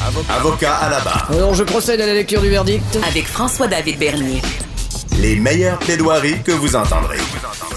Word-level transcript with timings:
Avocat 0.00 0.74
à 0.76 0.90
la 0.90 1.00
barre. 1.00 1.28
Alors, 1.32 1.54
je 1.54 1.64
procède 1.64 2.00
à 2.00 2.06
la 2.06 2.14
lecture 2.14 2.40
du 2.40 2.48
verdict. 2.48 2.98
Avec 3.08 3.24
François-David 3.26 3.98
Bernier. 3.98 4.40
Les 5.20 5.34
meilleures 5.36 5.78
plaidoiries 5.80 6.40
que 6.42 6.52
vous 6.52 6.76
entendrez. 6.76 7.18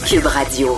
Cube 0.06 0.26
Radio. 0.28 0.78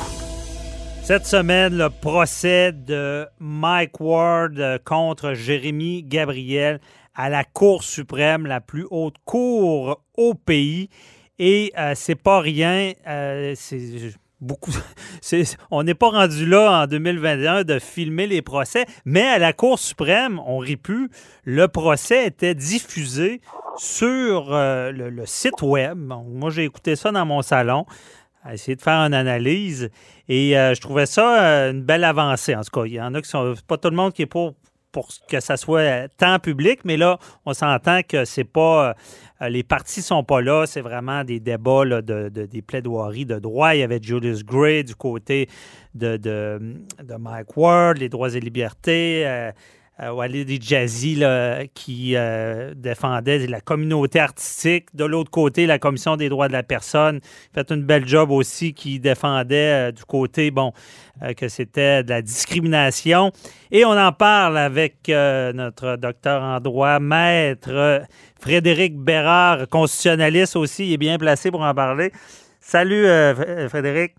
Cette 1.03 1.25
semaine, 1.25 1.77
le 1.77 1.89
procès 1.89 2.71
de 2.71 3.25
Mike 3.39 3.99
Ward 3.99 4.79
contre 4.85 5.33
Jérémy 5.33 6.03
Gabriel 6.03 6.79
à 7.13 7.29
la 7.29 7.43
Cour 7.43 7.83
suprême, 7.83 8.45
la 8.45 8.61
plus 8.61 8.87
haute 8.89 9.15
cour 9.25 10.01
au 10.15 10.33
pays. 10.35 10.89
Et 11.39 11.73
euh, 11.77 11.91
c'est 11.95 12.15
pas 12.15 12.39
rien. 12.39 12.93
euh, 13.05 13.53
c'est 13.57 14.13
beaucoup. 14.43 14.75
on 15.71 15.83
n'est 15.83 15.93
pas 15.93 16.09
rendu 16.09 16.45
là 16.45 16.83
en 16.83 16.87
2021 16.87 17.63
de 17.63 17.79
filmer 17.79 18.27
les 18.27 18.41
procès, 18.41 18.85
mais 19.05 19.23
à 19.23 19.39
la 19.39 19.53
Cour 19.53 19.79
suprême, 19.79 20.39
on 20.45 20.57
rit 20.57 20.77
plus. 20.77 21.09
Le 21.43 21.67
procès 21.67 22.27
était 22.27 22.55
diffusé 22.55 23.41
sur 23.77 24.53
euh, 24.53 24.91
le, 24.91 25.25
site 25.25 25.61
web. 25.61 25.97
Moi, 25.97 26.49
j'ai 26.49 26.63
écouté 26.63 26.95
ça 26.95 27.11
dans 27.11 27.25
mon 27.25 27.41
salon 27.41 27.85
à 28.43 28.53
essayer 28.53 28.75
de 28.75 28.81
faire 28.81 28.99
une 28.99 29.13
analyse. 29.13 29.89
Et 30.27 30.57
euh, 30.57 30.73
je 30.73 30.81
trouvais 30.81 31.05
ça 31.05 31.43
euh, 31.43 31.71
une 31.71 31.81
belle 31.81 32.03
avancée. 32.03 32.55
En 32.55 32.61
tout 32.61 32.81
cas, 32.81 32.85
il 32.85 32.93
y 32.93 33.01
en 33.01 33.13
a 33.13 33.21
qui 33.21 33.29
sont. 33.29 33.55
Pas 33.67 33.77
tout 33.77 33.89
le 33.89 33.95
monde 33.95 34.13
qui 34.13 34.23
est 34.23 34.27
pour, 34.27 34.55
pour 34.93 35.09
que 35.27 35.41
ça 35.41 35.57
soit 35.57 36.07
tant 36.17 36.39
public, 36.39 36.81
mais 36.85 36.95
là, 36.95 37.17
on 37.45 37.53
s'entend 37.53 38.01
que 38.07 38.23
c'est 38.23 38.45
pas. 38.45 38.95
euh, 39.41 39.49
les 39.49 39.63
partis 39.63 40.01
sont 40.01 40.23
pas 40.23 40.39
là, 40.41 40.65
c'est 40.65 40.79
vraiment 40.81 41.25
des 41.25 41.41
débats 41.41 41.83
de, 41.83 42.29
de- 42.29 42.45
des 42.45 42.61
plaidoiries 42.61 43.25
de 43.25 43.39
droit. 43.39 43.75
Il 43.75 43.79
y 43.79 43.83
avait 43.83 43.99
Julius 44.01 44.45
Gray 44.45 44.85
du 44.85 44.95
côté 44.95 45.49
de, 45.95 46.15
de, 46.15 46.59
Mike 47.19 47.57
Ward, 47.57 47.97
les 47.97 48.07
droits 48.07 48.33
et 48.33 48.39
libertés. 48.39 49.23
euh, 49.25 49.51
Walid 49.99 50.61
Jazzy 50.61 51.15
là, 51.15 51.65
qui 51.73 52.15
euh, 52.15 52.73
défendait 52.75 53.45
la 53.45 53.61
communauté 53.61 54.19
artistique. 54.19 54.87
De 54.95 55.05
l'autre 55.05 55.29
côté, 55.29 55.67
la 55.67 55.77
Commission 55.77 56.17
des 56.17 56.29
droits 56.29 56.47
de 56.47 56.53
la 56.53 56.63
personne 56.63 57.19
fait 57.53 57.69
une 57.71 57.83
belle 57.83 58.07
job 58.07 58.31
aussi 58.31 58.73
qui 58.73 58.99
défendait 58.99 59.89
euh, 59.89 59.91
du 59.91 60.03
côté, 60.03 60.49
bon, 60.49 60.73
euh, 61.21 61.33
que 61.33 61.47
c'était 61.47 62.03
de 62.03 62.09
la 62.09 62.21
discrimination. 62.23 63.31
Et 63.71 63.85
on 63.85 63.91
en 63.91 64.11
parle 64.11 64.57
avec 64.57 65.09
euh, 65.09 65.53
notre 65.53 65.95
docteur 65.95 66.41
en 66.41 66.59
droit, 66.59 66.99
maître 66.99 67.69
euh, 67.69 67.99
Frédéric 68.39 68.97
Bérard, 68.97 69.69
constitutionnaliste 69.69 70.55
aussi, 70.55 70.87
il 70.87 70.93
est 70.93 70.97
bien 70.97 71.17
placé 71.17 71.51
pour 71.51 71.61
en 71.61 71.73
parler. 71.73 72.11
Salut 72.59 73.05
euh, 73.05 73.69
Frédéric. 73.69 74.15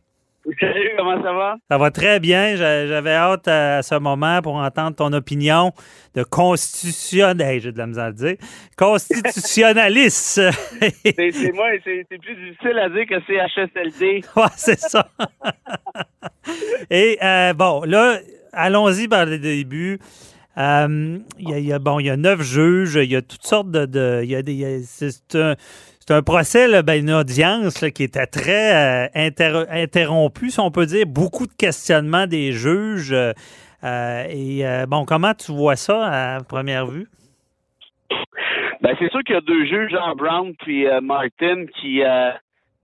Salut, 0.60 0.90
comment 0.98 1.22
ça 1.22 1.32
va? 1.32 1.56
Ça 1.70 1.78
va 1.78 1.90
très 1.90 2.20
bien. 2.20 2.54
J'a- 2.56 2.86
J'avais 2.86 3.12
hâte 3.14 3.48
à 3.48 3.82
ce 3.82 3.94
moment 3.98 4.42
pour 4.42 4.56
entendre 4.56 4.94
ton 4.94 5.10
opinion 5.14 5.72
de 6.14 6.22
constitutionnel, 6.22 7.60
j'ai 7.60 7.72
de 7.72 7.78
la 7.78 7.86
misère 7.86 8.04
à 8.04 8.08
le 8.08 8.14
dire, 8.14 8.34
constitutionnaliste. 8.76 10.42
C'est 11.04 11.52
moi, 11.52 11.68
c'est 11.82 12.06
plus 12.18 12.34
difficile 12.36 12.78
à 12.78 12.88
dire 12.90 13.06
que 13.08 13.14
c'est 13.26 13.36
HSLD. 13.38 14.20
Ouais, 14.36 14.42
c'est 14.56 14.78
ça. 14.78 15.08
Et 16.90 17.18
euh, 17.22 17.54
bon, 17.54 17.82
là, 17.84 18.18
allons-y 18.52 19.08
par 19.08 19.24
le 19.26 19.38
début. 19.38 19.98
Euh, 20.56 21.18
Il 21.38 21.58
y, 21.60 21.72
a- 21.72 21.78
bon, 21.78 21.98
il 21.98 22.06
y 22.06 22.10
a 22.10 22.16
neuf 22.16 22.42
juges, 22.42 22.94
il 23.02 23.10
y 23.10 23.16
a 23.16 23.22
toutes 23.22 23.44
sortes 23.44 23.70
de. 23.70 23.86
de- 23.86 24.20
il 24.22 24.30
y 24.30 24.36
a 24.36 24.42
des, 24.42 24.82
c'est 24.84 25.34
un, 25.34 25.56
c'est 26.06 26.12
un 26.14 26.22
procès, 26.22 26.68
là, 26.68 26.82
ben, 26.82 27.00
une 27.00 27.10
audience 27.12 27.80
là, 27.80 27.90
qui 27.90 28.02
était 28.02 28.26
très 28.26 29.06
euh, 29.06 29.08
inter- 29.14 29.64
interrompue, 29.70 30.50
si 30.50 30.60
on 30.60 30.70
peut 30.70 30.84
dire. 30.86 31.06
Beaucoup 31.06 31.46
de 31.46 31.52
questionnements 31.54 32.26
des 32.26 32.52
juges. 32.52 33.12
euh, 33.12 33.32
euh, 33.84 34.24
et 34.28 34.62
bon, 34.86 35.04
comment 35.06 35.32
tu 35.34 35.52
vois 35.52 35.76
ça 35.76 36.04
à 36.36 36.40
première 36.42 36.86
vue? 36.86 37.06
Ben, 38.80 38.94
c'est 38.98 39.10
sûr 39.10 39.20
qu'il 39.24 39.34
y 39.34 39.38
a 39.38 39.40
deux 39.40 39.64
juges, 39.66 39.90
Jean 39.90 40.14
Brown 40.14 40.52
puis 40.58 40.86
Martin, 41.02 41.64
qui 41.80 42.02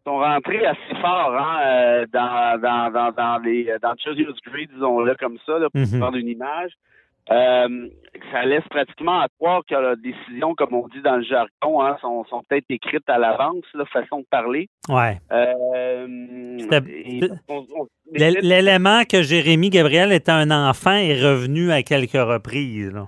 sont 0.06 0.18
rentrés 0.18 0.64
assez 0.64 0.94
fort 1.00 1.34
hein, 1.38 2.04
dans, 2.12 2.58
dans, 2.60 2.91
dans, 2.91 3.12
dans 3.12 3.38
les 3.44 3.66
dans 3.82 3.94
disons-le 3.94 5.14
comme 5.16 5.37
ça, 5.44 5.58
là, 5.58 5.69
pour 5.70 5.81
Mhm. 5.81 6.00
prendre 6.00 6.16
une 6.16 6.28
image. 6.28 6.70
Euh, 7.31 7.88
ça 8.32 8.44
laisse 8.44 8.64
pratiquement 8.70 9.20
à 9.20 9.28
croire 9.38 9.62
que 9.69 9.75
la 9.75 9.94
décision, 9.97 10.54
comme 10.54 10.75
on 10.75 10.88
dit 10.88 11.00
dans 11.00 11.16
le 11.16 11.22
jargon, 11.22 11.81
hein, 11.81 11.97
sont, 12.00 12.25
sont 12.25 12.42
peut-être 12.48 12.64
écrites 12.69 13.08
à 13.08 13.19
l'avance, 13.19 13.64
la 13.75 13.84
façon 13.86 14.20
de 14.20 14.26
parler. 14.31 14.69
Ouais. 14.88 15.19
Euh, 15.31 16.06
L'élément 18.12 19.03
que 19.04 19.22
Jérémy 19.22 19.70
Gabriel 19.70 20.12
était 20.12 20.32
un 20.32 20.50
enfant 20.50 20.92
est 20.97 21.14
revenu 21.22 21.70
à 21.70 21.82
quelques 21.82 22.12
reprises. 22.12 22.92
là. 22.92 23.06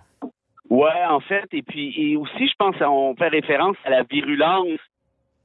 Ouais, 0.71 1.05
en 1.09 1.21
fait, 1.21 1.45
et 1.53 1.63
puis 1.63 1.93
et 1.99 2.17
aussi, 2.17 2.49
je 2.49 2.55
pense, 2.59 2.77
on 2.81 3.15
fait 3.17 3.29
référence 3.29 3.77
à 3.85 3.91
la 3.91 4.05
virulence 4.05 4.79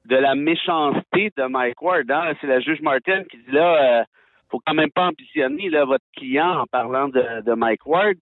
de 0.05 0.15
la 0.15 0.35
méchanceté 0.35 1.31
de 1.35 1.43
Mike 1.47 1.81
Ward. 1.81 2.09
hein. 2.09 2.33
C'est 2.39 2.47
la 2.47 2.61
juge 2.61 2.79
Martin 2.81 3.23
qui 3.29 3.37
dit 3.37 3.51
là, 3.51 3.99
euh, 3.99 4.03
faut 4.49 4.61
quand 4.65 4.73
même 4.73 4.91
pas 4.91 5.07
ambitionner 5.07 5.69
là, 5.69 5.83
votre 5.83 6.05
client 6.15 6.59
en 6.61 6.65
parlant 6.65 7.09
de, 7.09 7.41
de 7.41 7.53
Mike 7.55 7.85
Ward. 7.85 8.15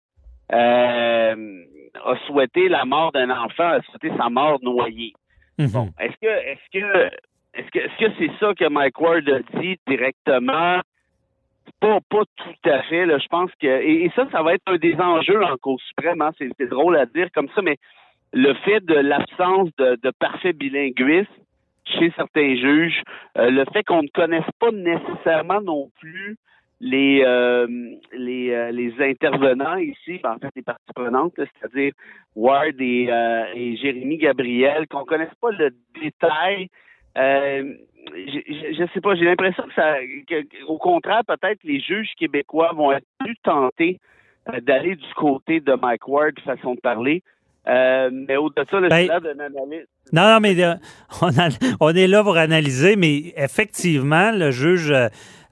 Euh, 0.54 1.64
a 2.04 2.16
souhaité 2.28 2.70
la 2.70 2.86
mort 2.86 3.12
d'un 3.12 3.30
enfant, 3.30 3.68
a 3.68 3.82
souhaité 3.84 4.12
sa 4.18 4.30
mort 4.30 4.60
noyée. 4.62 5.14
Mhm. 5.58 5.68
Bon, 5.72 5.90
est-ce 6.00 6.16
que 6.22 6.28
est-ce 6.28 6.80
que 6.80 7.06
est-ce 7.54 7.72
que 7.72 7.80
est-ce 7.80 8.06
que 8.06 8.12
c'est 8.20 8.40
ça 8.40 8.54
que 8.54 8.70
Mike 8.70 9.00
Ward 9.00 9.28
a 9.30 9.60
dit 9.60 9.78
directement? 9.88 10.82
Pas, 11.80 12.00
pas 12.10 12.24
tout 12.36 12.70
à 12.70 12.84
fait. 12.84 13.06
Là. 13.06 13.18
Je 13.18 13.28
pense 13.28 13.50
que 13.60 13.68
et, 13.68 14.06
et 14.06 14.12
ça, 14.16 14.28
ça 14.32 14.44
va 14.44 14.54
être 14.54 14.64
un 14.68 14.78
des 14.78 14.96
enjeux 14.96 15.44
en 15.44 15.56
Cour 15.58 15.80
suprême. 15.82 16.22
Hein. 16.22 16.32
C'est, 16.38 16.50
c'est 16.60 16.68
drôle 16.68 16.96
à 16.98 17.06
dire 17.06 17.30
comme 17.34 17.50
ça, 17.56 17.62
mais 17.62 17.78
le 18.34 18.54
fait 18.54 18.82
de 18.82 18.94
l'absence 18.94 19.70
de, 19.78 19.98
de 20.02 20.12
parfait 20.20 20.54
bilinguisme 20.54 21.32
chez 21.86 22.12
certains 22.16 22.56
juges, 22.56 23.02
euh, 23.38 23.50
le 23.50 23.64
fait 23.72 23.84
qu'on 23.84 24.04
ne 24.04 24.08
connaisse 24.08 24.50
pas 24.60 24.72
nécessairement 24.72 25.62
non 25.62 25.90
plus 26.00 26.38
les 26.82 27.24
euh, 27.26 27.68
les, 28.12 28.52
euh, 28.52 28.72
les 28.72 28.94
intervenants 29.00 29.78
ici, 29.78 30.20
ben, 30.22 30.34
en 30.34 30.40
fait 30.40 30.50
les 30.56 30.62
parties 30.62 30.94
prenantes, 30.94 31.34
c'est-à-dire 31.38 31.94
Ward 32.36 32.76
et, 32.80 33.08
euh, 33.10 33.44
et 33.56 33.78
Jérémy 33.78 34.18
Gabriel, 34.18 34.88
qu'on 34.88 35.06
connaisse 35.06 35.34
pas 35.42 35.52
le 35.52 35.70
détail. 36.02 36.68
Je, 37.16 38.40
je 38.78 38.84
sais 38.94 39.02
pas, 39.02 39.16
j'ai 39.16 39.26
l'impression 39.26 39.64
que 39.64 39.74
ça, 39.74 39.96
que- 40.28 40.66
au 40.68 40.78
contraire, 40.78 41.22
peut-être 41.28 41.60
les 41.64 41.80
juges 41.80 42.12
québécois 42.20 42.72
vont 42.76 42.92
être 42.92 43.08
plus 43.20 43.36
tentés 43.44 44.00
d'aller 44.62 44.96
du 44.96 45.14
côté 45.16 45.60
de 45.60 45.74
Mike 45.74 46.08
Ward, 46.08 46.34
façon 46.42 46.76
de 46.76 46.80
parler. 46.82 47.24
Euh, 47.68 48.12
mais 48.14 48.38
au-delà 48.38 48.64
de 48.66 48.70
ça, 48.70 48.80
le 48.80 48.90
Ben, 48.90 49.08
là 49.08 49.20
d'un 49.20 49.40
analyste. 49.40 49.88
Non, 50.14 50.22
non, 50.22 50.40
mais 50.40 50.64
euh, 50.64 50.76
on, 51.24 51.30
a- 51.30 51.50
on 51.80 51.90
est 51.96 52.06
là 52.06 52.22
pour 52.22 52.38
analyser, 52.38 52.96
mais 52.96 53.34
effectivement, 53.38 54.30
le 54.32 54.52
juge 54.52 54.94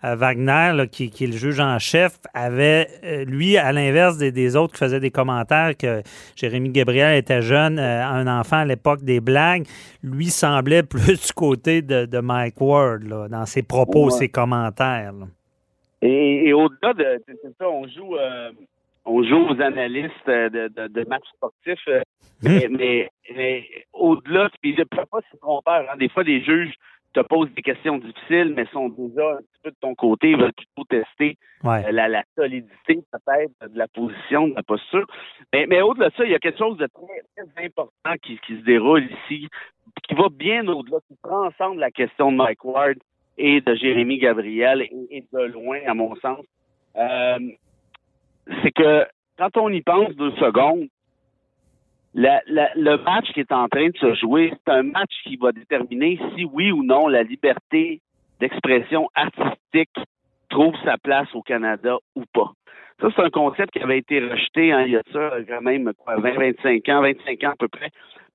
Wagner, 0.03 0.71
là, 0.75 0.85
qui, 0.87 1.09
qui 1.09 1.23
est 1.23 1.27
le 1.27 1.33
juge 1.37 1.59
en 1.59 1.79
chef, 1.79 2.17
avait, 2.33 2.87
euh, 3.03 3.23
lui, 3.25 3.57
à 3.57 3.71
l'inverse 3.71 4.17
des, 4.17 4.31
des 4.31 4.55
autres 4.55 4.73
qui 4.73 4.79
faisaient 4.79 4.99
des 4.99 5.11
commentaires 5.11 5.77
que 5.77 6.01
Jérémy 6.35 6.69
Gabriel 6.69 7.17
était 7.17 7.41
jeune, 7.41 7.79
euh, 7.79 8.05
un 8.05 8.27
enfant 8.27 8.57
à 8.57 8.65
l'époque 8.65 9.01
des 9.03 9.19
blagues, 9.21 9.65
lui 10.03 10.25
semblait 10.27 10.83
plus 10.95 11.27
du 11.27 11.33
côté 11.33 11.81
de, 11.81 12.05
de 12.05 12.19
Mike 12.19 12.59
Ward, 12.59 13.03
là, 13.03 13.27
dans 13.29 13.45
ses 13.45 13.63
propos, 13.63 14.05
Ouais. 14.05 14.11
ses 14.11 14.29
commentaires. 14.29 15.13
là. 15.13 15.25
Et, 16.01 16.47
et 16.49 16.53
au-delà 16.53 16.93
de 16.93 17.21
c'est 17.25 17.37
ça, 17.57 17.69
on 17.69 17.87
joue 17.87 18.17
euh, 18.17 18.51
on 19.05 19.23
joue 19.23 19.47
aux 19.49 19.61
analystes 19.61 20.11
euh, 20.27 20.49
de, 20.49 20.67
de, 20.67 20.87
de 20.87 21.07
matchs 21.07 21.27
sportifs, 21.35 21.79
euh, 21.87 22.01
mais, 22.43 22.67
mais, 22.69 23.09
mais 23.35 23.63
au-delà, 23.93 24.49
puis 24.61 24.75
je 24.77 24.83
peux 24.83 25.05
pas 25.09 25.19
se 25.31 25.37
tromper. 25.37 25.71
Hein, 25.89 25.95
des 25.97 26.09
fois, 26.09 26.23
les 26.23 26.43
juges 26.43 26.73
te 27.13 27.21
posent 27.21 27.51
des 27.53 27.61
questions 27.61 27.97
difficiles, 27.97 28.53
mais 28.55 28.65
sont 28.73 28.89
déjà 28.89 29.33
un 29.33 29.37
petit 29.37 29.59
peu 29.63 29.69
de 29.71 29.75
ton 29.81 29.95
côté, 29.95 30.31
ils 30.31 30.37
veulent 30.37 30.53
plutôt 30.53 30.83
tester 30.89 31.37
Ouais. 31.63 31.85
euh, 31.85 31.91
la, 31.93 32.09
la 32.09 32.23
solidité 32.37 32.99
peut-être 33.11 33.71
de 33.73 33.77
la 33.77 33.87
position, 33.87 34.49
de 34.49 34.55
la 34.55 34.63
posture. 34.63 35.05
Mais, 35.53 35.65
mais 35.67 35.81
au-delà 35.81 36.09
de 36.09 36.13
ça, 36.15 36.25
il 36.25 36.31
y 36.31 36.35
a 36.35 36.39
quelque 36.39 36.57
chose 36.57 36.77
de 36.77 36.87
très, 36.87 37.23
très 37.37 37.65
important 37.65 38.13
qui, 38.21 38.37
qui 38.45 38.57
se 38.57 38.63
déroule 38.65 39.05
ici, 39.05 39.47
qui 40.05 40.13
va 40.15 40.27
bien 40.29 40.67
au-delà, 40.67 40.97
qui 41.07 41.15
prend 41.23 41.47
ensemble 41.47 41.79
la 41.79 41.89
question 41.91 42.31
de 42.33 42.37
Mike 42.37 42.65
Ward 42.65 42.97
et 43.37 43.61
de 43.61 43.75
Jérémy 43.75 44.17
Gabriel, 44.17 44.81
et, 44.81 44.91
et 45.09 45.23
de 45.31 45.39
loin, 45.45 45.79
à 45.87 45.93
mon 45.93 46.15
sens. 46.17 46.45
Euh, 46.97 47.39
c'est 48.61 48.71
que 48.71 49.05
quand 49.37 49.55
on 49.57 49.69
y 49.69 49.81
pense 49.81 50.09
deux 50.15 50.31
secondes, 50.33 50.87
la- 52.13 52.41
la- 52.47 52.71
le 52.75 52.97
match 52.97 53.31
qui 53.33 53.39
est 53.39 53.51
en 53.51 53.67
train 53.67 53.87
de 53.89 53.97
se 53.97 54.13
jouer, 54.15 54.53
c'est 54.65 54.73
un 54.73 54.83
match 54.83 55.11
qui 55.23 55.35
va 55.37 55.51
déterminer 55.51 56.19
si 56.35 56.45
oui 56.45 56.71
ou 56.71 56.83
non 56.83 57.07
la 57.07 57.23
liberté 57.23 58.01
d'expression 58.39 59.09
artistique 59.15 59.89
trouve 60.49 60.75
sa 60.83 60.97
place 60.97 61.27
au 61.33 61.41
Canada 61.41 61.97
ou 62.15 62.23
pas. 62.33 62.51
Ça, 63.01 63.07
c'est 63.15 63.21
un 63.23 63.29
concept 63.29 63.71
qui 63.73 63.79
avait 63.79 63.97
été 63.97 64.19
rejeté 64.19 64.71
hein, 64.71 64.83
il 64.85 64.91
y 64.91 64.97
a 64.97 65.01
ça 65.11 65.31
quand 65.47 65.61
même 65.61 65.91
quoi, 65.97 66.15
20, 66.17 66.33
25 66.37 66.87
ans, 66.89 67.01
25 67.01 67.43
ans 67.45 67.51
à 67.51 67.55
peu 67.57 67.67
près, 67.67 67.89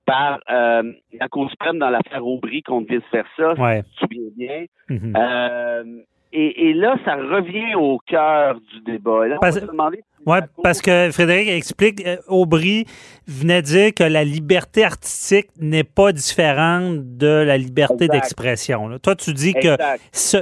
par 0.05 0.39
euh, 0.49 0.83
la 1.13 1.27
Cour 1.29 1.49
suprême 1.49 1.79
dans 1.79 1.89
l'affaire 1.89 2.25
Aubry 2.25 2.61
contre 2.63 2.91
vice-versa, 2.93 3.53
Ouais. 3.61 3.83
si 3.83 3.97
tu 3.99 4.07
te 4.07 4.13
souviens 4.15 4.29
bien. 4.35 4.65
Mhm. 4.89 5.13
Euh, 5.15 5.83
et, 6.31 6.73
là, 6.73 6.95
ça 7.05 7.15
revient 7.15 7.73
au 7.75 7.97
cœur 8.05 8.59
du 8.59 8.81
débat. 8.81 9.27
Là, 9.27 9.35
on 9.37 9.39
Parce- 9.39 9.55
va 9.55 9.61
se 9.61 9.71
demander 9.71 10.01
Oui, 10.29 10.37
parce 10.63 10.81
que 10.81 11.09
Frédéric 11.11 11.49
explique, 11.49 12.05
euh, 12.05 12.17
Aubry 12.27 12.85
venait 13.27 13.63
dire 13.63 13.93
que 13.95 14.03
la 14.03 14.23
liberté 14.23 14.83
artistique 14.83 15.47
n'est 15.59 15.83
pas 15.83 16.11
différente 16.11 17.17
de 17.17 17.43
la 17.43 17.57
liberté 17.57 18.07
d'expression. 18.07 18.99
Toi, 18.99 19.15
tu 19.15 19.33
dis 19.33 19.53
que 19.53 19.75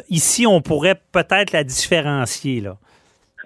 ici, 0.09 0.45
on 0.45 0.61
pourrait 0.61 0.99
peut-être 1.13 1.53
la 1.53 1.63
différencier. 1.63 2.59
Là. 2.59 2.75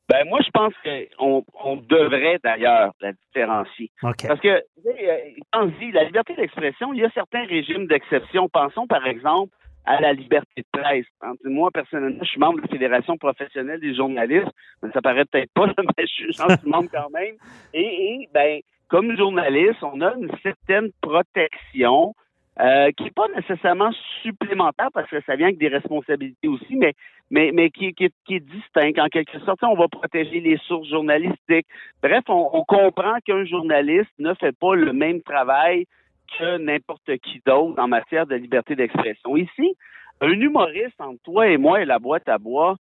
Ben, 0.09 0.27
moi, 0.27 0.39
je 0.43 0.49
pense 0.49 0.73
qu'on 0.83 1.45
on 1.63 1.75
devrait 1.77 2.39
d'ailleurs 2.44 2.91
la 3.01 3.11
différencier. 3.13 3.91
Parce 4.01 4.41
que, 4.41 4.61
sais, 4.83 5.09
euh, 5.09 5.17
quand 5.53 5.63
on 5.63 5.65
dit 5.67 5.91
la 5.91 6.05
liberté 6.05 6.35
d'expression, 6.35 6.91
il 6.94 7.01
y 7.01 7.05
a 7.05 7.09
certains 7.11 7.45
régimes 7.45 7.85
d'exception. 7.85 8.49
Pensons, 8.49 8.87
par 8.87 9.05
exemple, 9.05 9.53
à 9.86 10.00
la 10.00 10.13
liberté 10.13 10.62
de 10.62 10.80
presse. 10.80 11.06
Moi, 11.44 11.69
personnellement, 11.72 12.24
je 12.24 12.30
suis 12.30 12.39
membre 12.39 12.57
de 12.57 12.62
la 12.63 12.68
Fédération 12.68 13.18
professionnelle 13.18 13.80
des 13.80 13.95
journalistes. 13.95 14.51
Mais 14.81 14.92
ça 14.92 15.01
paraît 15.01 15.25
peut-être 15.25 15.51
pas, 15.54 15.68
mais 15.98 16.06
je 16.06 16.31
suis- 16.31 16.69
membre 16.69 16.89
quand 16.92 17.10
même. 17.12 17.36
Et, 17.74 17.81
et, 17.81 18.30
ben, 18.33 18.60
comme 18.88 19.16
journaliste, 19.16 19.81
on 19.81 20.01
a 20.01 20.13
une 20.16 20.31
certaine 20.44 20.92
protection 21.01 22.13
euh, 22.60 22.92
qui 22.98 23.06
n'est 23.06 23.12
pas 23.12 23.28
nécessairement 23.36 23.92
supplémentaire 24.22 24.89
parce 24.94 25.10
que 25.10 25.22
ça 25.25 25.36
vient 25.36 25.48
avec 25.48 25.57
des 25.57 25.69
responsabilités 25.69 26.48
aussi, 26.48 26.75
mais 26.75 26.94
mais, 27.33 27.51
mais 27.54 27.69
qui, 27.69 27.94
qui, 27.94 28.04
est 28.04 28.39
distinct. 28.42 29.01
En 29.01 29.07
quelque 29.07 29.39
sorte, 29.45 29.63
on 29.63 29.75
va 29.75 29.88
protéger 29.88 30.42
les 30.42 30.57
sources 30.68 30.89
journalistiques. 30.89 31.66
Bref, 32.04 32.25
on 32.28 32.66
comprend 32.66 33.16
qu'un 33.25 33.45
journaliste 33.45 34.12
ne 34.19 34.33
fait 34.33 34.51
pas 34.51 34.75
le 34.75 34.92
même 34.92 35.22
travail 35.22 35.86
que 36.38 36.57
n'importe 36.57 37.18
qui 37.18 37.42
d'autre 37.45 37.80
en 37.80 37.88
matière 37.88 38.25
de 38.25 38.36
liberté 38.36 38.75
d'expression. 38.75 39.36
Ici, 39.38 39.75
un 40.22 40.31
humoriste 40.31 41.00
entre 41.00 41.22
toi 41.24 41.48
et 41.48 41.57
moi 41.57 41.81
et 41.81 41.86
la 41.86 42.00
boîte 42.00 42.30
à 42.30 42.38
bois, 42.38 42.75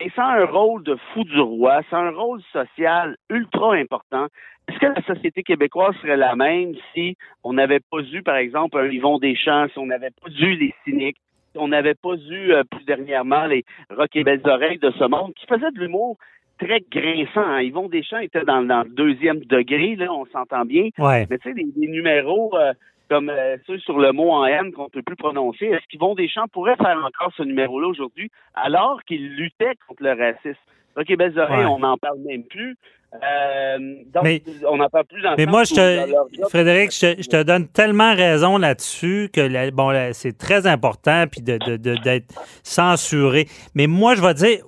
et 0.00 0.10
ça 0.10 0.24
a 0.24 0.40
un 0.40 0.46
rôle 0.46 0.82
de 0.84 0.96
fou 1.12 1.24
du 1.24 1.40
roi, 1.40 1.80
c'est 1.88 1.96
un 1.96 2.10
rôle 2.10 2.40
social 2.52 3.16
ultra 3.30 3.74
important. 3.74 4.26
Est-ce 4.68 4.78
que 4.78 4.86
la 4.86 5.02
société 5.02 5.42
québécoise 5.42 5.96
serait 5.96 6.16
la 6.16 6.36
même 6.36 6.74
si 6.92 7.16
on 7.42 7.54
n'avait 7.54 7.80
pas 7.80 8.00
eu, 8.00 8.22
par 8.22 8.36
exemple, 8.36 8.78
un 8.78 8.86
Yvon 8.86 9.18
Deschamps, 9.18 9.68
si 9.72 9.78
on 9.78 9.86
n'avait 9.86 10.10
pas 10.10 10.30
eu 10.30 10.54
les 10.56 10.74
cyniques, 10.84 11.16
si 11.52 11.58
on 11.58 11.68
n'avait 11.68 11.94
pas 11.94 12.14
eu 12.14 12.52
euh, 12.52 12.62
plus 12.70 12.84
dernièrement 12.84 13.46
les 13.46 13.64
Rock 13.90 14.14
et 14.14 14.24
Belles 14.24 14.42
Oreilles 14.44 14.78
de 14.78 14.90
ce 14.92 15.04
monde, 15.04 15.32
qui 15.34 15.46
faisaient 15.46 15.70
de 15.72 15.80
l'humour 15.80 16.16
très 16.58 16.80
grinçant. 16.90 17.40
hein. 17.48 17.60
Yvon 17.60 17.88
Deschamps 17.88 18.18
était 18.18 18.44
dans, 18.44 18.62
dans 18.62 18.82
le 18.82 18.90
deuxième 18.90 19.40
degré, 19.40 19.96
là, 19.96 20.12
on 20.12 20.26
s'entend 20.26 20.64
bien. 20.64 20.88
Ouais. 20.98 21.26
Mais 21.30 21.38
tu 21.38 21.48
sais, 21.48 21.54
des, 21.54 21.64
des 21.76 21.88
numéros 21.88 22.50
euh, 22.56 22.72
comme 23.08 23.30
euh, 23.30 23.56
ceux 23.66 23.78
sur 23.78 23.98
le 23.98 24.12
mot 24.12 24.30
en 24.30 24.44
N 24.44 24.72
qu'on 24.72 24.88
peut 24.90 25.02
plus 25.02 25.16
prononcer, 25.16 25.66
est-ce 25.66 25.86
qu'Yvon 25.88 26.14
Deschamps 26.14 26.48
pourrait 26.52 26.76
faire 26.76 26.98
encore 26.98 27.32
ce 27.36 27.42
numéro-là 27.42 27.88
aujourd'hui 27.88 28.30
alors 28.54 29.00
qu'il 29.04 29.34
luttait 29.36 29.74
contre 29.86 30.02
le 30.02 30.10
racisme? 30.12 30.58
OK, 30.98 31.16
belles 31.16 31.38
oreilles, 31.38 31.60
Ouais. 31.64 31.70
on 31.70 31.78
n'en 31.78 31.96
parle 31.96 32.18
même 32.26 32.42
plus. 32.44 32.76
Euh, 33.14 33.78
donc, 34.12 34.24
Mais- 34.24 34.42
on 34.68 34.76
n'en 34.76 34.88
parle 34.90 35.06
plus 35.06 35.22
dans 35.22 35.30
le 35.30 35.36
Mais 35.38 35.46
moi, 35.46 35.64
je 35.64 35.74
te, 35.74 36.48
Frédéric, 36.50 36.90
je 36.92 37.14
te, 37.14 37.22
je 37.22 37.28
te 37.28 37.42
donne 37.42 37.66
tellement 37.68 38.14
raison 38.14 38.58
là-dessus 38.58 39.30
que 39.32 39.40
la- 39.40 39.70
bon, 39.70 39.90
c'est 40.12 40.36
très 40.36 40.66
important 40.66 41.24
puis 41.30 41.40
de, 41.40 41.56
de- 41.56 41.76
de- 41.78 41.94
d'être 42.02 42.34
censuré. 42.62 43.46
Mais 43.74 43.86
moi, 43.86 44.14
je 44.14 44.20
vais 44.20 44.34
dire, 44.34 44.58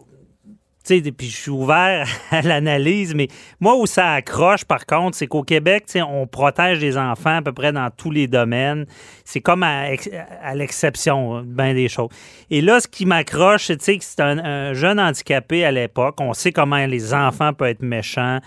sais, 0.85 1.13
puis 1.13 1.29
je 1.29 1.37
suis 1.37 1.51
ouvert 1.51 2.07
à 2.31 2.43
l'analyse, 2.43 3.15
mais 3.15 3.29
moi 3.61 3.77
où 3.77 3.87
ça 3.87 4.13
accroche, 4.13 4.65
par 4.65 4.87
contre, 4.87 5.17
c'est 5.17 5.27
qu'au 5.27 5.43
Québec, 5.43 5.85
tu 5.87 5.93
sais, 5.93 6.03
on 6.03 6.27
protège 6.27 6.81
les 6.81 6.97
enfants 6.97 7.37
à 7.37 7.43
peu 7.43 7.53
près 7.53 7.73
dans 7.73 7.89
tous 7.91 8.11
les 8.11 8.27
domaines. 8.27 8.87
C'est 9.25 9.41
comme 9.41 9.63
à, 9.63 9.93
ex- 9.93 10.09
à 10.43 10.55
l'exception, 10.55 11.43
bien 11.43 11.75
des 11.75 11.89
choses. 11.89 12.09
Et 12.51 12.61
là, 12.61 12.81
ce 12.81 12.89
qui 12.89 13.07
m'accroche, 13.07 13.67
c'est 13.79 13.99
que 13.99 14.05
c'est 14.05 14.21
un, 14.21 14.39
un 14.39 14.73
jeune 14.75 14.99
handicapé 14.99 15.65
à 15.65 15.71
l'époque. 15.71 16.17
On 16.21 16.33
sait 16.33 16.53
comment 16.53 16.85
les 16.87 17.15
enfants 17.15 17.53
peuvent 17.53 17.69
être 17.69 17.83
méchants. 17.83 18.39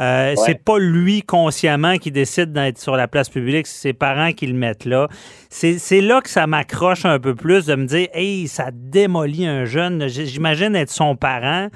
Euh, 0.00 0.34
C'est 0.46 0.64
pas 0.64 0.78
lui 0.78 1.22
consciemment 1.22 1.96
qui 1.98 2.10
décide 2.10 2.52
d'être 2.52 2.78
sur 2.78 2.96
la 2.96 3.06
place 3.06 3.28
publique, 3.28 3.66
c'est 3.66 3.88
ses 3.88 3.92
parents 3.92 4.32
qui 4.32 4.46
le 4.46 4.54
mettent 4.54 4.84
là. 4.86 5.08
C'est 5.50 6.00
là 6.00 6.20
que 6.22 6.30
ça 6.30 6.46
m'accroche 6.46 7.04
un 7.04 7.18
peu 7.18 7.34
plus 7.34 7.66
de 7.66 7.74
me 7.74 7.84
dire, 7.84 8.08
hey, 8.14 8.48
ça 8.48 8.70
démolit 8.72 9.46
un 9.46 9.64
jeune. 9.66 10.08
J'imagine 10.08 10.74
être 10.74 10.90
son 10.90 11.14
parent. 11.14 11.68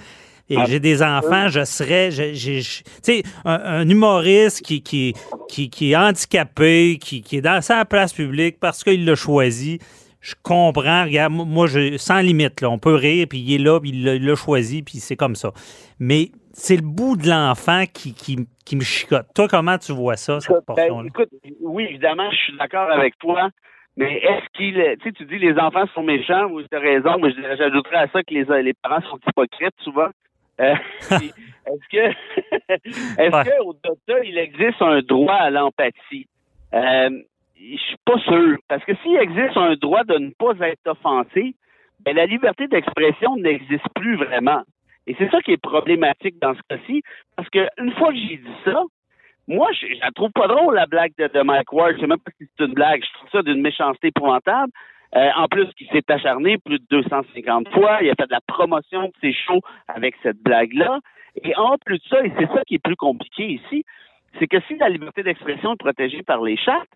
Et 0.48 0.56
j'ai 0.66 0.78
des 0.80 1.02
enfants, 1.02 1.48
je 1.48 1.64
serais, 1.64 2.08
tu 2.10 2.62
sais, 2.62 3.22
un, 3.44 3.60
un 3.80 3.88
humoriste 3.88 4.64
qui, 4.64 4.82
qui, 4.82 5.12
qui, 5.48 5.70
qui 5.70 5.90
est 5.92 5.96
handicapé, 5.96 6.98
qui, 7.00 7.20
qui 7.22 7.38
est 7.38 7.40
dans 7.40 7.60
sa 7.60 7.84
place 7.84 8.12
publique 8.12 8.58
parce 8.60 8.84
qu'il 8.84 9.04
l'a 9.04 9.14
choisi. 9.16 9.78
Je 10.20 10.34
comprends, 10.42 11.04
regarde, 11.04 11.32
moi- 11.32 11.66
je, 11.66 11.96
sans 11.98 12.20
limite, 12.20 12.60
là, 12.60 12.70
on 12.70 12.78
peut 12.78 12.94
rire, 12.94 13.26
puis 13.28 13.38
il 13.40 13.54
est 13.54 13.58
là, 13.64 13.80
puis 13.80 13.90
il 13.90 14.04
l'a- 14.04 14.34
choisi, 14.34 14.82
puis 14.82 14.98
c'est 14.98 15.16
comme 15.16 15.34
ça. 15.36 15.50
Mais 15.98 16.30
c'est 16.52 16.76
le 16.76 16.82
bout 16.82 17.16
de 17.16 17.28
l'enfant 17.28 17.84
qui, 17.92 18.14
qui, 18.14 18.36
qui 18.64 18.76
me 18.76 18.82
chicote. 18.82 19.26
Toi, 19.34 19.46
comment 19.48 19.78
tu 19.78 19.92
vois 19.92 20.16
ça, 20.16 20.40
cette 20.40 20.50
Ben, 20.50 20.62
portion-là? 20.66 21.08
écoute, 21.08 21.28
oui, 21.60 21.86
évidemment, 21.90 22.28
je 22.30 22.36
suis 22.36 22.56
d'accord 22.58 22.90
avec 22.90 23.18
toi. 23.18 23.50
Mais 23.96 24.16
est-ce 24.18 24.44
qu'il. 24.56 24.74
Tu 25.00 25.08
sais, 25.08 25.12
tu 25.12 25.24
dis 25.24 25.38
les 25.38 25.54
enfants 25.58 25.86
sont 25.94 26.02
méchants, 26.02 26.46
oui, 26.50 26.64
tu 26.70 26.76
as 26.76 26.80
raison, 26.80 27.16
mais 27.22 27.30
j'ajouterais 27.56 27.96
à 27.96 28.08
ça 28.12 28.22
que 28.22 28.34
les, 28.34 28.44
les 28.62 28.74
parents 28.74 29.00
sont 29.10 29.18
hypocrites 29.28 29.74
souvent. 29.82 30.08
Euh, 30.60 30.74
est-ce 31.10 31.88
que. 31.90 32.14
est-ce 32.68 33.36
Ouais. 33.36 33.44
qu'au-delà 33.58 33.94
de 33.94 33.98
ça, 34.08 34.24
il 34.24 34.38
existe 34.38 34.80
un 34.82 35.00
droit 35.02 35.34
à 35.34 35.50
l'empathie? 35.50 36.26
Euh, 36.74 37.10
je 37.56 37.76
suis 37.76 37.96
pas 38.04 38.18
sûr. 38.20 38.56
Parce 38.68 38.84
que 38.84 38.94
s'il 39.02 39.16
existe 39.16 39.56
un 39.56 39.74
droit 39.76 40.04
de 40.04 40.18
ne 40.18 40.30
pas 40.30 40.52
être 40.66 40.86
offensé, 40.86 41.54
ben, 42.00 42.14
la 42.16 42.26
liberté 42.26 42.68
d'expression 42.68 43.36
n'existe 43.36 43.88
plus 43.94 44.16
vraiment. 44.16 44.62
Et 45.06 45.14
c'est 45.18 45.30
ça 45.30 45.40
qui 45.40 45.52
est 45.52 45.56
problématique 45.62 46.38
dans 46.40 46.54
ce 46.54 46.60
cas-ci. 46.68 47.02
Parce 47.36 47.48
que 47.50 47.66
une 47.78 47.92
fois 47.92 48.08
que 48.08 48.16
j'ai 48.18 48.36
dit 48.38 48.56
ça, 48.64 48.82
moi, 49.48 49.68
je, 49.72 49.86
je 49.86 50.00
la 50.00 50.10
trouve 50.10 50.32
pas 50.32 50.48
drôle, 50.48 50.74
la 50.74 50.86
blague 50.86 51.12
de, 51.18 51.28
de 51.28 51.42
Mike 51.42 51.72
Ward. 51.72 51.94
Je 51.94 52.00
sais 52.00 52.06
même 52.06 52.18
pas 52.18 52.32
si 52.40 52.48
c'est 52.58 52.64
une 52.64 52.74
blague. 52.74 53.02
Je 53.04 53.12
trouve 53.18 53.30
ça 53.30 53.42
d'une 53.42 53.60
méchanceté 53.62 54.08
épouvantable. 54.08 54.72
Euh, 55.14 55.30
en 55.36 55.46
plus, 55.46 55.66
il 55.80 55.86
s'est 55.88 56.04
acharné 56.08 56.58
plus 56.58 56.78
de 56.78 56.84
250 56.90 57.68
fois. 57.70 57.98
Il 58.02 58.10
a 58.10 58.14
fait 58.14 58.26
de 58.26 58.32
la 58.32 58.40
promotion 58.46 59.04
de 59.04 59.12
ses 59.20 59.32
shows 59.32 59.60
avec 59.88 60.14
cette 60.22 60.42
blague-là. 60.42 61.00
Et 61.42 61.54
en 61.56 61.76
plus 61.84 61.98
de 61.98 62.04
ça, 62.08 62.24
et 62.24 62.32
c'est 62.38 62.46
ça 62.46 62.62
qui 62.66 62.76
est 62.76 62.82
plus 62.82 62.96
compliqué 62.96 63.46
ici, 63.46 63.84
c'est 64.38 64.46
que 64.46 64.60
si 64.68 64.76
la 64.76 64.88
liberté 64.88 65.22
d'expression 65.22 65.74
est 65.74 65.78
protégée 65.78 66.22
par 66.22 66.42
les 66.42 66.56
chartes, 66.56 66.88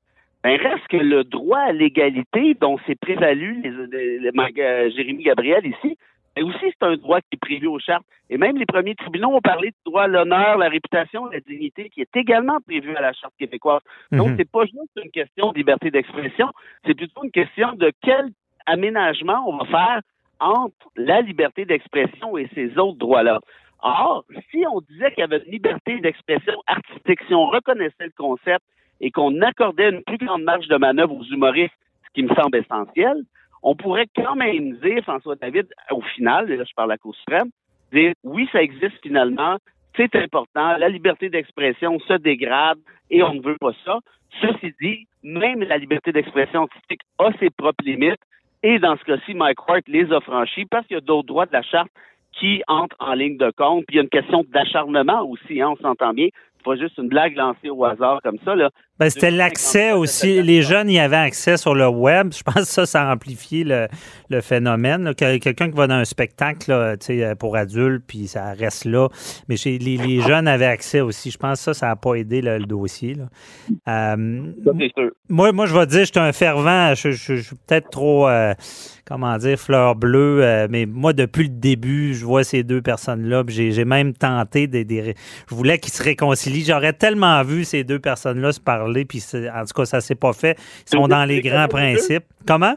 ben 0.42 0.58
reste 0.58 0.86
que 0.88 0.96
le 0.96 1.24
droit 1.24 1.58
à 1.58 1.72
l'égalité 1.72 2.54
dont 2.54 2.78
s'est 2.86 2.94
prévalu 2.94 3.60
les, 3.62 3.70
euh, 3.70 4.90
Jérémy 4.90 5.24
Gabriel 5.24 5.66
ici, 5.66 5.98
ben 6.40 6.48
aussi 6.48 6.64
c'est 6.78 6.86
un 6.86 6.96
droit 6.96 7.20
qui 7.20 7.28
est 7.32 7.40
prévu 7.40 7.66
aux 7.66 7.78
chartes. 7.78 8.04
Et 8.28 8.38
même 8.38 8.56
les 8.56 8.66
premiers 8.66 8.94
tribunaux 8.94 9.34
ont 9.34 9.40
parlé 9.40 9.68
du 9.68 9.76
droit 9.84 10.02
à 10.04 10.06
l'honneur, 10.06 10.56
la 10.58 10.68
réputation, 10.68 11.26
la 11.26 11.40
dignité, 11.40 11.90
qui 11.90 12.00
est 12.00 12.16
également 12.16 12.58
prévu 12.60 12.94
à 12.96 13.00
la 13.00 13.12
charte 13.12 13.34
québécoise. 13.38 13.82
Donc 14.12 14.28
Mhm. 14.28 14.36
c'est 14.38 14.50
pas 14.50 14.64
juste 14.64 14.96
une 15.02 15.10
question 15.10 15.52
de 15.52 15.58
liberté 15.58 15.90
d'expression, 15.90 16.48
c'est 16.86 16.94
plutôt 16.94 17.24
une 17.24 17.30
question 17.30 17.72
de 17.72 17.92
quel 18.02 18.30
aménagement 18.66 19.42
on 19.46 19.56
va 19.58 19.64
faire 19.66 20.00
entre 20.40 20.90
la 20.96 21.20
liberté 21.20 21.64
d'expression 21.64 22.38
et 22.38 22.48
ces 22.54 22.78
autres 22.78 22.98
droits-là. 22.98 23.40
Or, 23.82 24.24
si 24.50 24.64
on 24.70 24.80
disait 24.82 25.10
qu'il 25.12 25.20
y 25.20 25.24
avait 25.24 25.42
une 25.44 25.52
liberté 25.52 26.00
d'expression 26.00 26.54
artistique, 26.66 27.20
si 27.26 27.34
on 27.34 27.46
reconnaissait 27.46 28.04
le 28.04 28.12
concept 28.16 28.64
et 29.00 29.10
qu'on 29.10 29.40
accordait 29.40 29.90
une 29.90 30.02
plus 30.02 30.18
grande 30.18 30.42
marge 30.42 30.68
de 30.68 30.76
manœuvre 30.76 31.16
aux 31.16 31.24
humoristes, 31.24 31.74
ce 32.06 32.10
qui 32.14 32.22
me 32.22 32.34
semble 32.34 32.58
essentiel, 32.58 33.16
on 33.62 33.74
pourrait 33.74 34.06
quand 34.16 34.36
même 34.36 34.76
dire, 34.78 35.02
François 35.02 35.36
David, 35.36 35.66
au 35.90 36.00
final, 36.00 36.48
là 36.48 36.64
je 36.64 36.74
parle 36.74 36.92
à 36.92 36.98
Cour 36.98 37.14
suprême, 37.16 37.50
dire 37.92 38.12
oui, 38.24 38.48
ça 38.52 38.62
existe 38.62 39.00
finalement, 39.02 39.56
c'est 39.96 40.14
important, 40.16 40.76
la 40.76 40.88
liberté 40.88 41.28
d'expression 41.28 41.98
se 42.00 42.14
dégrade 42.14 42.78
et 43.10 43.22
on 43.22 43.34
ne 43.34 43.42
veut 43.42 43.56
pas 43.60 43.72
ça. 43.84 43.98
Ceci 44.40 44.72
dit, 44.80 45.06
même 45.22 45.62
la 45.62 45.78
liberté 45.78 46.12
d'expression 46.12 46.62
artistique 46.62 47.00
a 47.18 47.32
ses 47.40 47.50
propres 47.50 47.84
limites 47.84 48.20
et 48.62 48.78
dans 48.78 48.96
ce 48.96 49.04
cas-ci, 49.04 49.34
Mike 49.34 49.66
Ward 49.66 49.82
les 49.86 50.12
a 50.12 50.20
franchis 50.20 50.66
parce 50.66 50.86
qu'il 50.86 50.94
y 50.94 50.98
a 50.98 51.00
d'autres 51.00 51.26
droits 51.26 51.46
de 51.46 51.52
la 51.52 51.62
charte 51.62 51.90
qui 52.38 52.62
entrent 52.68 52.96
en 53.00 53.14
ligne 53.14 53.38
de 53.38 53.50
compte. 53.56 53.84
Puis 53.86 53.96
il 53.96 53.96
y 53.96 54.00
a 54.00 54.02
une 54.02 54.08
question 54.08 54.44
d'acharnement 54.48 55.22
aussi, 55.22 55.60
hein, 55.60 55.70
on 55.70 55.76
s'entend 55.76 56.12
bien. 56.12 56.28
C'est 56.56 56.64
pas 56.64 56.76
juste 56.76 56.98
une 56.98 57.08
blague 57.08 57.36
lancée 57.36 57.70
au 57.70 57.84
hasard 57.84 58.20
comme 58.22 58.38
ça. 58.44 58.54
Là. 58.54 58.70
Ben, 59.00 59.08
c'était 59.10 59.30
l'accès 59.30 59.92
aussi. 59.92 60.42
Les 60.42 60.60
jeunes 60.62 60.90
y 60.90 60.98
avaient 61.00 61.16
accès 61.16 61.56
sur 61.56 61.74
le 61.74 61.88
web. 61.88 62.32
Je 62.36 62.42
pense 62.42 62.54
que 62.56 62.60
ça, 62.64 62.86
ça 62.86 63.08
a 63.08 63.12
amplifié 63.14 63.64
le, 63.64 63.88
le 64.28 64.40
phénomène. 64.42 65.14
Quelqu'un 65.14 65.70
qui 65.70 65.76
va 65.76 65.86
dans 65.86 65.94
un 65.94 66.04
spectacle 66.04 66.70
là, 66.70 66.96
sais, 67.00 67.34
pour 67.38 67.56
adultes, 67.56 68.04
puis 68.06 68.28
ça 68.28 68.52
reste 68.52 68.84
là. 68.84 69.08
Mais 69.48 69.56
chez 69.56 69.78
les, 69.78 69.96
les 69.96 70.20
jeunes 70.20 70.46
avaient 70.46 70.66
accès 70.66 71.00
aussi. 71.00 71.30
Je 71.30 71.38
pense 71.38 71.58
que 71.58 71.64
ça, 71.64 71.74
ça 71.74 71.86
n'a 71.86 71.96
pas 71.96 72.14
aidé 72.16 72.42
le, 72.42 72.58
le 72.58 72.66
dossier. 72.66 73.14
là. 73.14 73.24
Euh, 73.88 74.42
sûr. 74.94 75.10
moi, 75.28 75.50
moi, 75.52 75.64
je 75.66 75.74
vais 75.74 75.86
te 75.86 75.90
dire, 75.92 76.00
je 76.00 76.04
suis 76.12 76.18
un 76.20 76.32
fervent. 76.32 76.94
Je, 76.94 77.10
je- 77.12 77.36
je 77.36 77.40
suis 77.40 77.56
peut-être 77.66 77.88
trop, 77.90 78.28
euh, 78.28 78.52
comment 79.06 79.36
dire, 79.38 79.58
fleur 79.58 79.94
bleue. 79.96 80.44
euh, 80.44 80.68
mais 80.70 80.84
moi, 80.84 81.14
depuis 81.14 81.44
le 81.44 81.48
début, 81.48 82.12
je 82.14 82.24
vois 82.26 82.44
ces 82.44 82.62
deux 82.62 82.82
personnes-là. 82.82 83.44
J'ai 83.48 83.72
j'ai 83.72 83.84
même 83.86 84.12
tenté 84.12 84.66
des, 84.66 84.84
des- 84.84 85.14
Je 85.48 85.54
voulais 85.54 85.78
qu'ils 85.78 85.92
se 85.94 86.02
réconcilient. 86.02 86.64
J'aurais 86.66 86.92
tellement 86.92 87.42
vu 87.42 87.64
ces 87.64 87.82
deux 87.82 87.98
personnes-là 87.98 88.52
se 88.52 88.60
parler. 88.60 88.89
Puis 89.04 89.22
en 89.34 89.64
tout 89.64 89.74
cas, 89.74 89.84
ça 89.84 90.00
s'est 90.00 90.14
pas 90.14 90.32
fait. 90.32 90.58
Ils 90.86 90.96
sont 90.98 91.08
dans 91.08 91.24
les 91.24 91.40
grands 91.40 91.68
principes. 91.68 92.24
Comment? 92.46 92.76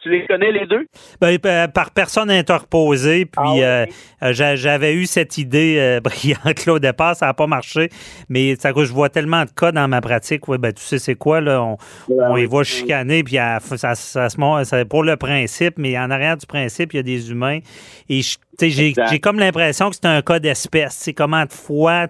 Tu 0.00 0.10
les 0.10 0.26
connais 0.26 0.50
les 0.50 0.66
deux? 0.66 0.84
Ben, 1.20 1.38
euh, 1.46 1.68
par 1.68 1.92
personne 1.92 2.28
interposée. 2.28 3.24
Puis 3.24 3.34
Ah 3.36 3.52
ouais? 3.54 3.62
euh, 3.62 3.86
euh, 4.24 4.32
j'a- 4.32 4.56
j'avais 4.56 4.94
eu 4.94 5.06
cette 5.06 5.38
idée 5.38 5.76
euh, 5.78 6.00
brillante 6.04 6.66
là, 6.66 6.72
au 6.72 6.78
départ, 6.80 7.14
ça 7.14 7.26
n'a 7.26 7.34
pas 7.34 7.46
marché. 7.46 7.88
Mais 8.28 8.56
ça, 8.56 8.72
je 8.76 8.92
vois 8.92 9.10
tellement 9.10 9.44
de 9.44 9.50
cas 9.50 9.70
dans 9.70 9.86
ma 9.86 10.00
pratique. 10.00 10.48
Ouais, 10.48 10.58
ben, 10.58 10.72
tu 10.72 10.82
sais, 10.82 10.98
c'est 10.98 11.14
quoi, 11.14 11.40
là? 11.40 11.62
On, 11.62 11.76
on 12.08 12.34
les 12.34 12.46
voit 12.46 12.64
chicaner, 12.64 13.22
puis 13.22 13.36
ça, 13.76 13.94
ça 13.94 14.28
c'est 14.64 14.84
pour 14.86 15.04
le 15.04 15.16
principe, 15.16 15.74
mais 15.78 15.96
en 15.96 16.10
arrière 16.10 16.36
du 16.36 16.46
principe, 16.46 16.94
il 16.94 16.96
y 16.96 17.00
a 17.00 17.04
des 17.04 17.30
humains. 17.30 17.60
Et 18.08 18.22
je- 18.22 18.38
j'ai 18.70 19.18
comme 19.20 19.38
l'impression 19.38 19.90
que 19.90 19.96
c'est 19.96 20.06
un 20.06 20.22
cas 20.22 20.38
d'espèce. 20.38 20.94
C'est 20.94 21.12
comment 21.14 21.44
de 21.44 21.52
fois. 21.52 22.06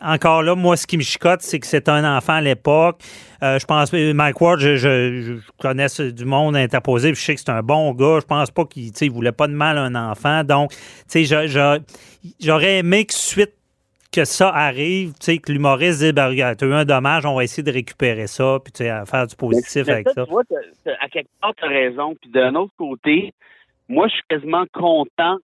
Encore 0.00 0.42
là, 0.42 0.54
moi, 0.56 0.76
ce 0.76 0.86
qui 0.86 0.96
me 0.96 1.02
chicote, 1.02 1.42
c'est 1.42 1.60
que 1.60 1.66
c'est 1.66 1.88
un 1.88 2.16
enfant 2.16 2.34
à 2.34 2.40
l'époque. 2.40 3.00
Euh, 3.42 3.58
je 3.58 3.64
pense, 3.66 3.92
Mike 3.92 4.40
Ward, 4.40 4.58
je, 4.60 4.76
je, 4.76 5.20
je 5.20 5.32
connais 5.58 5.86
du 6.12 6.24
monde 6.24 6.56
interposé, 6.56 7.12
puis 7.12 7.20
je 7.20 7.24
sais 7.24 7.34
que 7.34 7.40
c'est 7.40 7.50
un 7.50 7.62
bon 7.62 7.92
gars. 7.92 8.18
Je 8.20 8.26
pense 8.26 8.50
pas 8.50 8.64
qu'il 8.64 8.90
il 9.00 9.10
voulait 9.10 9.32
pas 9.32 9.46
de 9.46 9.52
mal 9.52 9.78
à 9.78 9.82
un 9.82 9.94
enfant. 9.94 10.42
Donc, 10.44 10.72
j'aurais 12.40 12.78
aimé 12.78 13.04
que 13.04 13.14
suite 13.14 13.52
que 14.12 14.24
ça 14.24 14.48
arrive, 14.48 15.10
tu 15.10 15.16
sais, 15.26 15.38
que 15.38 15.52
l'humoriste 15.52 16.00
dit, 16.02 16.12
ben, 16.12 16.26
regarde, 16.26 16.56
t'as 16.58 16.66
eu 16.66 16.72
un 16.74 16.84
dommage, 16.84 17.24
on 17.26 17.36
va 17.36 17.44
essayer 17.44 17.62
de 17.62 17.70
récupérer 17.70 18.26
ça, 18.26 18.58
puis 18.62 18.72
faire 19.06 19.26
du 19.28 19.36
positif 19.36 19.84
Mais 19.86 19.92
avec 19.92 20.08
ça. 20.08 20.24
Tu 20.24 20.30
vois, 20.30 20.42
t'as- 20.48 20.56
t'as- 20.84 20.96
à 21.00 21.08
quelque 21.08 21.28
part, 21.40 21.52
tu 21.56 21.64
as 21.64 21.68
raison. 21.68 22.16
Puis 22.20 22.28
d'un 22.28 22.56
autre 22.56 22.72
côté, 22.76 23.32
moi, 23.90 24.06
je 24.08 24.14
suis 24.14 24.22
quasiment 24.28 24.64
content 24.72 25.36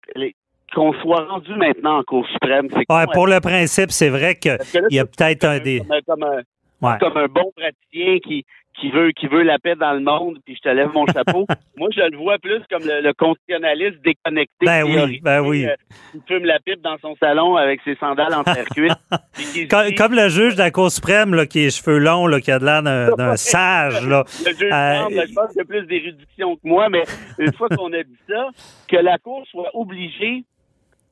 qu'on 0.74 0.94
soit 1.02 1.26
rendu 1.28 1.54
maintenant 1.56 2.00
en 2.00 2.04
Cour 2.04 2.26
suprême. 2.32 2.68
Ouais, 2.90 3.06
pour 3.14 3.28
le 3.28 3.40
principe, 3.40 3.92
c'est 3.92 4.10
vrai 4.10 4.36
qu'il 4.36 4.58
y 4.92 5.00
a 5.00 5.06
peut-être 5.06 5.44
un 5.46 5.60
des. 5.60 5.80
Comme, 5.80 5.92
un- 5.92 6.02
comme 6.08 6.24
un, 6.24 6.42
Ouais. 6.82 6.98
comme 7.00 7.18
un 7.18 7.28
bon 7.28 7.52
praticien 7.56 8.20
qui, 8.20 8.46
qui 8.80 8.92
veut 8.92 9.12
qui 9.12 9.28
veut 9.28 9.44
la 9.44 9.58
paix 9.58 9.76
dans 9.76 9.94
le 9.94 10.02
monde, 10.02 10.40
puis 10.46 10.56
je 10.56 10.62
te 10.62 10.70
lève 10.70 10.90
mon 10.94 11.06
chapeau. 11.08 11.46
Moi, 11.78 11.90
je 11.96 12.02
le 12.02 12.18
vois 12.18 12.38
plus 12.40 12.62
comme 12.70 12.84
le, 12.84 13.02
le 13.02 13.14
constitutionnaliste 13.14 14.02
déconnecté. 14.04 14.66
Ben 14.66 14.84
oui, 14.84 15.20
ben 15.24 15.42
oui. 15.42 15.66
euh, 15.66 15.76
qui 16.12 16.22
fume 16.28 16.46
la 16.46 16.60
pipe 16.60 16.82
dans 16.82 16.98
son 17.00 17.16
salon 17.18 17.56
avec 17.56 17.80
ses 17.86 17.96
sandales 17.96 18.34
en 18.34 18.44
terre 18.44 18.66
cuite. 18.76 18.92
Comme, 19.70 19.88
dit- 19.88 19.96
comme 19.96 20.14
le 20.14 20.28
juge 20.30 20.56
de 20.56 20.60
la 20.60 20.72
Cour 20.72 20.92
suprême, 20.92 21.34
là, 21.36 21.46
qui 21.46 21.60
les 21.60 21.70
cheveux 21.72 21.98
longs, 22.00 22.28
là, 22.28 22.40
qui 22.42 22.52
a 22.52 22.60
de 22.60 22.66
l'air 22.66 22.84
d'un 22.84 23.36
sage, 23.38 24.06
là. 24.08 24.24
Le 24.46 24.52
juge 24.54 24.70
Euh, 24.72 24.96
semble, 25.04 25.28
je 25.28 25.34
pense 25.34 25.52
qu'il 25.52 25.62
a 25.62 25.66
plus 25.66 25.86
d'érudition 25.88 26.56
que 26.56 26.62
moi, 26.64 26.90
mais 26.90 27.04
une 27.40 27.54
fois 27.54 27.70
qu'on 27.70 27.92
a 27.94 28.04
dit 28.04 28.18
ça, 28.28 28.48
que 28.90 28.98
la 28.98 29.18
Cour 29.18 29.46
soit 29.50 29.70
obligée 29.74 30.44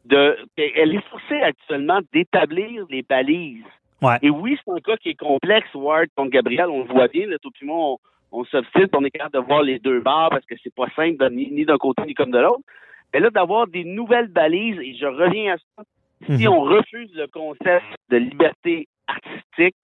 de. 0.05 0.35
Elle 0.57 0.95
est 0.95 1.09
forcée 1.09 1.41
actuellement 1.41 1.99
d'établir 2.13 2.85
les 2.89 3.03
balises. 3.03 3.63
Ouais. 4.03 4.17
Et 4.21 4.29
oui, 4.29 4.57
c'est 4.63 4.71
un 4.71 4.79
cas 4.79 4.97
qui 4.97 5.09
est 5.09 5.15
complexe, 5.19 5.73
Ward 5.73 6.07
contre 6.15 6.31
Gabriel, 6.31 6.67
on 6.69 6.79
le 6.83 6.85
voit 6.93 7.07
bien, 7.07 7.25
là, 7.27 7.37
tout 7.41 7.51
puis 7.51 7.65
moi, 7.65 7.77
on, 7.77 7.97
on 8.39 8.43
s'obstine, 8.45 8.87
on 8.93 9.03
est 9.05 9.11
capable 9.11 9.33
de 9.33 9.39
voir 9.39 9.61
les 9.63 9.79
deux 9.79 10.01
barres 10.01 10.29
parce 10.29 10.45
que 10.45 10.55
c'est 10.63 10.73
pas 10.75 10.87
simple 10.95 11.17
de- 11.17 11.29
ni, 11.29 11.49
ni 11.51 11.65
d'un 11.65 11.77
côté 11.77 12.01
ni 12.05 12.13
comme 12.13 12.31
de 12.31 12.39
l'autre. 12.39 12.61
Mais 13.13 13.19
là, 13.19 13.29
d'avoir 13.29 13.67
des 13.67 13.83
nouvelles 13.83 14.27
balises, 14.27 14.79
et 14.79 14.95
je 14.95 15.05
reviens 15.05 15.53
à 15.53 15.57
ça, 15.57 15.83
si 16.25 16.47
Mhm. 16.47 16.53
on 16.53 16.61
refuse 16.61 17.11
le 17.15 17.27
concept 17.27 17.85
de 18.09 18.17
liberté 18.17 18.87
artistique, 19.07 19.75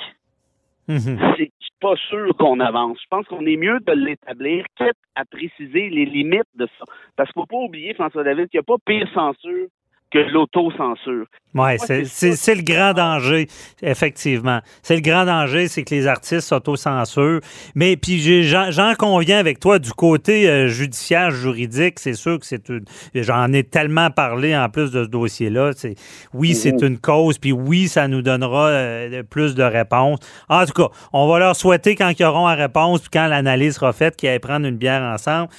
Mhm. 0.87 1.19
c'est 1.37 1.51
pas 1.79 1.95
sûr 2.09 2.35
qu'on 2.37 2.59
avance. 2.59 2.97
Je 3.01 3.07
pense 3.09 3.25
qu'on 3.27 3.45
est 3.45 3.55
mieux 3.55 3.79
de 3.81 3.91
l'établir, 3.93 4.65
quitte 4.75 4.97
à 5.15 5.23
préciser 5.25 5.89
les 5.89 6.05
limites 6.05 6.49
de 6.55 6.67
ça. 6.79 6.85
Parce 7.15 7.31
qu'il 7.31 7.41
faut 7.41 7.45
pas 7.45 7.57
oublier, 7.57 7.93
François 7.93 8.23
David, 8.23 8.49
qu'il 8.49 8.57
n'y 8.57 8.61
a 8.61 8.63
pas 8.63 8.77
pire 8.85 9.07
censure 9.13 9.67
que 10.11 10.17
l'autocensure. 10.17 11.25
Ouais, 11.55 11.77
Moi, 11.79 12.03
c'est 12.05 12.55
le 12.55 12.61
grand 12.61 12.93
danger, 12.93 13.47
effectivement. 13.81 14.59
C'est 14.83 14.93
le 14.95 15.01
grand 15.01 15.25
danger, 15.25 15.67
c'est 15.67 15.81
que 15.81 15.95
les 15.95 16.05
artistes 16.05 16.47
s'autocensurent. 16.47 17.39
Mais 17.73 17.97
puis 17.97 18.43
j'en 18.43 18.93
conviens 18.95 19.39
avec 19.39 19.59
toi 19.59 19.79
du 19.79 19.91
côté 19.91 20.47
euh, 20.47 20.67
judiciaire, 20.67 21.31
juridique, 21.31 21.99
c'est 21.99 22.13
sûr 22.13 22.39
que 22.39 22.45
c'est 22.45 22.69
une. 22.69 22.85
J'en 23.15 23.51
ai 23.51 23.63
tellement 23.63 24.11
parlé 24.11 24.55
en 24.55 24.69
plus 24.69 24.91
de 24.91 25.03
ce 25.05 25.09
dossier-là. 25.09 25.71
C'est 25.75 25.95
oui, 26.35 26.53
c'est 26.53 26.83
une 26.83 26.99
cause, 26.99 27.39
puis 27.39 27.51
oui, 27.51 27.87
ça 27.87 28.07
nous 28.07 28.21
donnera 28.21 28.67
euh, 28.67 29.23
plus 29.23 29.55
de 29.55 29.63
réponses. 29.63 30.19
En 30.49 30.63
tout 30.67 30.73
cas, 30.73 30.89
on 31.13 31.27
va 31.27 31.39
leur 31.39 31.55
souhaiter 31.55 31.95
quand 31.95 32.11
ils 32.17 32.25
auront 32.25 32.47
la 32.47 32.55
réponse, 32.55 32.99
puis 33.01 33.09
quand 33.11 33.25
l'analyse 33.25 33.73
sera 33.73 33.91
faite, 33.91 34.15
qu'ils 34.15 34.29
aillent 34.29 34.37
prendre 34.37 34.67
une 34.67 34.77
bière 34.77 35.01
ensemble. 35.01 35.49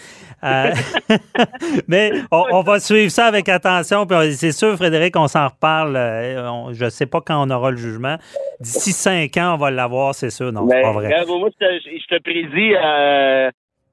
Euh, 0.43 0.73
mais 1.89 2.13
on, 2.31 2.45
on 2.53 2.63
va 2.63 2.81
suivre 2.81 3.11
ça 3.11 3.27
avec 3.27 3.49
attention. 3.49 4.07
Puis 4.07 4.35
c'est 4.37 4.53
sûr, 4.53 4.77
Frédéric, 4.77 5.17
on 5.17 5.29
s'en 5.29 5.49
reparle. 5.49 5.80
Euh, 5.87 6.49
on- 6.51 6.73
je 6.73 6.85
ne 6.85 6.91
sais 6.91 7.07
pas 7.07 7.21
quand 7.21 7.47
on 7.47 7.51
aura 7.51 7.71
le 7.71 7.77
jugement. 7.77 8.17
D'ici 8.61 8.93
cinq 8.93 9.37
ans, 9.37 9.55
on 9.55 9.57
va 9.57 9.71
l'avoir, 9.71 10.15
c'est 10.15 10.31
sûr. 10.31 10.53
Non, 10.53 10.69
c'est 10.69 10.83
pas 10.83 10.93
vrai. 10.93 11.09
moi, 11.27 11.49
je 11.61 11.67
te, 11.67 11.99
je 11.99 12.07
te 12.17 12.23
prédis 12.23 12.75
euh, 12.75 13.51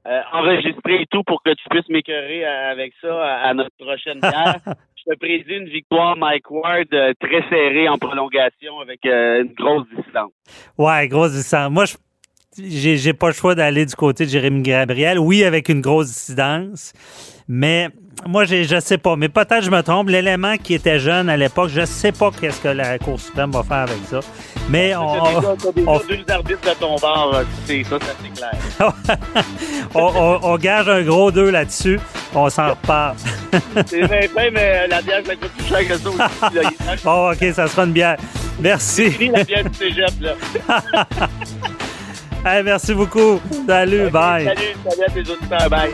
euh, 0.07 0.21
enregistrer 0.33 1.01
et 1.01 1.05
tout 1.09 1.23
pour 1.23 1.41
que 1.43 1.51
tu 1.51 1.63
puisses 1.69 1.89
m'écœurer 1.89 2.45
euh, 2.45 2.71
avec 2.71 2.93
ça 3.01 3.13
à, 3.23 3.49
à 3.49 3.53
notre 3.53 3.75
prochaine 3.79 4.19
bière. 4.19 4.57
je 4.65 5.13
te 5.13 5.17
prédis 5.19 5.53
une 5.55 5.69
victoire 5.69 6.17
Mike 6.17 6.49
Ward 6.51 6.87
très 7.19 7.41
serrée 7.49 7.87
en 7.89 7.97
prolongation 7.97 8.79
avec 8.81 8.99
une 9.05 9.53
grosse 9.57 9.87
distance. 9.95 10.31
Ouais, 10.77 11.07
grosse 11.07 11.31
distance. 11.33 11.69
Moi, 11.71 11.85
je 11.85 11.95
j'ai 12.65 13.13
pas 13.13 13.27
le 13.27 13.33
choix 13.33 13.55
d'aller 13.55 13.85
du 13.85 13.95
côté 13.95 14.25
de 14.25 14.29
Jérémy 14.29 14.61
Gabriel. 14.61 15.19
Oui, 15.19 15.43
avec 15.43 15.69
une 15.69 15.81
grosse 15.81 16.07
dissidence. 16.07 16.93
Mais 17.47 17.89
moi, 18.25 18.45
j'ai- 18.45 18.63
je 18.65 18.79
sais 18.79 18.97
pas. 18.97 19.15
Mais 19.15 19.29
peut-être 19.29 19.63
je 19.63 19.69
me 19.71 19.81
trompe. 19.81 20.09
L'élément 20.09 20.57
qui 20.57 20.73
était 20.73 20.99
jeune 20.99 21.29
à 21.29 21.37
l'époque, 21.37 21.69
je 21.73 21.85
sais 21.85 22.11
pas 22.11 22.31
qu'est-ce 22.31 22.59
que 22.61 22.67
la 22.69 22.97
Cour 22.99 23.19
suprême 23.19 23.51
va 23.51 23.63
faire 23.63 23.77
avec 23.77 23.99
ça. 24.09 24.19
Mais 24.69 24.95
on, 24.95 25.07
on- 29.95 30.39
on, 30.43 30.57
gage 30.57 30.89
un 30.89 31.01
gros 31.03 31.31
deux 31.31 31.49
là-dessus. 31.51 31.99
On 32.35 32.49
s'en 32.49 32.71
reparle. 32.71 33.15
C'est 33.85 34.07
bien 34.07 34.51
mais 34.51 34.87
la 34.87 35.01
bière, 35.01 35.21
ça 35.25 35.35
coûte 35.35 35.51
plus 35.57 35.65
cher 35.67 35.87
que 35.87 35.97
ça 35.97 36.09
aussi. 36.09 36.97
Bon, 37.03 37.31
OK, 37.31 37.45
ça 37.53 37.67
sera 37.67 37.85
une 37.85 37.93
bière. 37.93 38.17
Merci. 38.59 39.29
la 39.31 39.43
bière 39.43 39.63
du 39.63 39.77
cégep, 39.77 40.11
là. 40.19 40.33
Hey, 42.45 42.63
merci 42.63 42.93
beaucoup. 42.93 43.39
Salut, 43.67 44.09
bye. 44.09 44.45
Salut, 44.45 44.75
salut 44.89 45.03
à 45.07 45.11
tes 45.11 45.31
auditeurs, 45.31 45.69
bye. 45.69 45.91